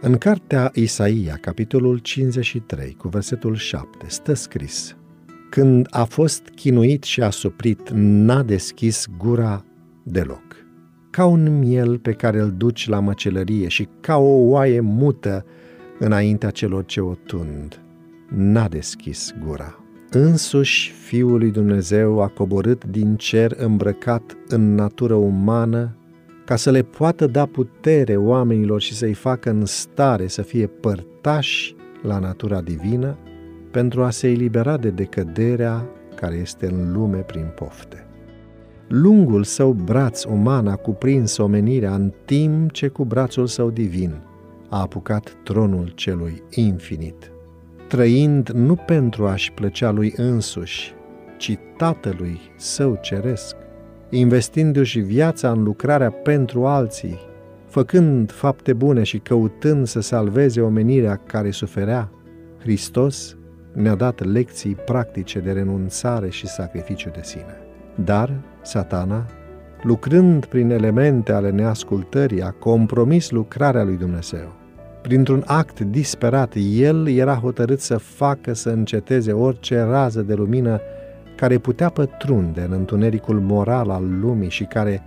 [0.00, 4.96] În cartea Isaia, capitolul 53, cu versetul 7, stă scris
[5.50, 9.64] Când a fost chinuit și asuprit, n-a deschis gura
[10.02, 10.66] deloc.
[11.10, 15.44] Ca un miel pe care îl duci la măcelărie și ca o oaie mută
[15.98, 17.80] înaintea celor ce o tund,
[18.28, 19.78] n-a deschis gura.
[20.10, 25.97] Însuși Fiul lui Dumnezeu a coborât din cer îmbrăcat în natură umană
[26.48, 31.74] ca să le poată da putere oamenilor și să-i facă în stare să fie părtași
[32.02, 33.18] la natura divină
[33.70, 38.06] pentru a se elibera de decăderea care este în lume prin pofte.
[38.88, 44.20] Lungul său braț uman a cuprins omenirea în timp ce cu brațul său divin
[44.68, 47.32] a apucat tronul celui infinit,
[47.88, 50.94] trăind nu pentru a-și plăcea lui însuși,
[51.36, 53.56] ci tatălui său ceresc
[54.10, 57.18] investindu-și viața în lucrarea pentru alții,
[57.66, 62.10] făcând fapte bune și căutând să salveze omenirea care suferea,
[62.58, 63.36] Hristos
[63.72, 67.56] ne-a dat lecții practice de renunțare și sacrificiu de sine.
[68.04, 68.30] Dar
[68.62, 69.26] satana,
[69.82, 74.52] lucrând prin elemente ale neascultării, a compromis lucrarea lui Dumnezeu.
[75.02, 80.80] Printr-un act disperat, el era hotărât să facă să înceteze orice rază de lumină
[81.38, 85.02] care putea pătrunde în întunericul moral al lumii și care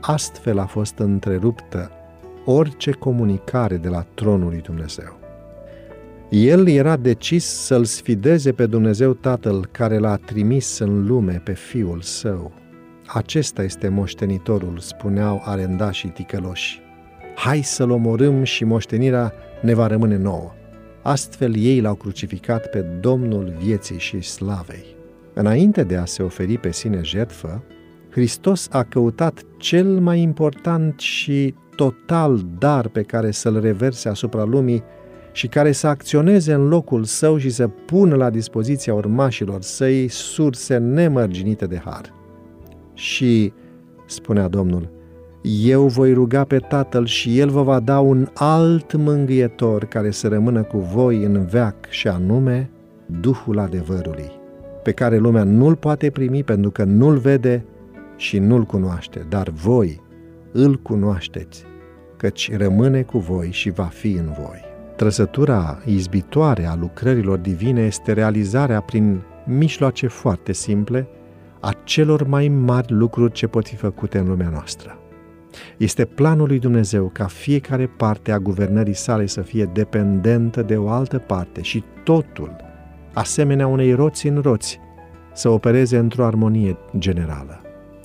[0.00, 1.90] astfel a fost întreruptă
[2.44, 5.18] orice comunicare de la tronul lui Dumnezeu.
[6.28, 12.00] El era decis să-l sfideze pe Dumnezeu Tatăl care l-a trimis în lume pe Fiul
[12.00, 12.52] Său.
[13.06, 16.80] Acesta este moștenitorul, spuneau arendașii ticăloși.
[17.34, 20.52] Hai să-l omorâm și moștenirea ne va rămâne nouă.
[21.02, 25.00] Astfel ei l-au crucificat pe Domnul vieții și slavei.
[25.34, 27.62] Înainte de a se oferi pe sine jertfă,
[28.10, 34.82] Hristos a căutat cel mai important și total dar pe care să-l reverse asupra lumii
[35.32, 40.76] și care să acționeze în locul său și să pună la dispoziția urmașilor săi surse
[40.76, 42.14] nemărginite de har.
[42.94, 43.52] Și,
[44.06, 44.90] spunea Domnul,
[45.64, 50.28] eu voi ruga pe Tatăl și El vă va da un alt mângâietor care să
[50.28, 52.70] rămână cu voi în veac și anume
[53.20, 54.41] Duhul adevărului
[54.82, 57.64] pe care lumea nu-l poate primi pentru că nu-l vede
[58.16, 60.00] și nu-l cunoaște, dar voi
[60.52, 61.64] îl cunoașteți,
[62.16, 64.60] căci rămâne cu voi și va fi în voi.
[64.96, 71.08] Trăsătura izbitoare a lucrărilor divine este realizarea prin mijloace foarte simple
[71.60, 74.98] a celor mai mari lucruri ce pot fi făcute în lumea noastră.
[75.76, 80.88] Este planul lui Dumnezeu ca fiecare parte a guvernării sale să fie dependentă de o
[80.88, 82.56] altă parte și totul–
[83.12, 84.80] asemenea unei roți în roți,
[85.32, 87.60] să opereze într-o armonie generală.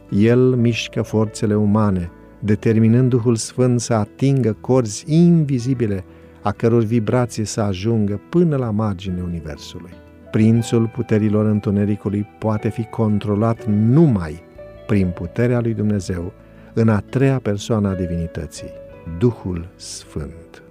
[0.10, 6.06] El mișcă forțele umane, determinând Duhul Sfânt să atingă corzi invizibile,
[6.42, 9.92] a căror vibrație să ajungă până la marginea Universului.
[10.32, 14.44] Prințul puterilor întunericului poate fi controlat numai
[14.88, 16.34] prin puterea lui Dumnezeu,
[16.74, 18.70] în a treia persoană a divinității,
[19.18, 20.64] Duhul Sfânt.